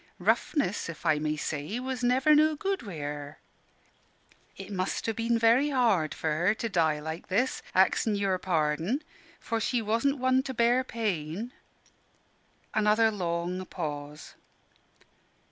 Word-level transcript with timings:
Roughness, 0.17 0.89
if 0.89 1.05
I 1.05 1.19
may 1.19 1.35
say, 1.37 1.79
was 1.79 2.01
never 2.03 2.33
no 2.33 2.55
good 2.55 2.81
wi' 2.81 2.97
her. 2.97 3.37
It 4.57 4.71
must 4.71 5.05
ha' 5.05 5.13
been 5.15 5.37
very 5.37 5.69
hard 5.69 6.15
for 6.15 6.31
her 6.31 6.55
to 6.55 6.67
die 6.67 6.99
like 6.99 7.27
this, 7.27 7.61
axin 7.75 8.15
your 8.15 8.39
parden, 8.39 9.03
for 9.39 9.59
she 9.59 9.79
wasn' 9.79 10.17
one 10.17 10.41
to 10.41 10.55
bear 10.55 10.83
pain." 10.83 11.51
Another 12.73 13.11
long 13.11 13.63
pause. 13.67 14.33